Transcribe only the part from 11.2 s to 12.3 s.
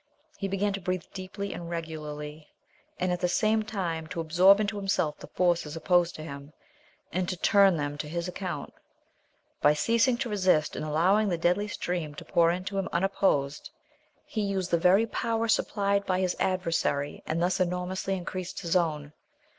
the deadly stream to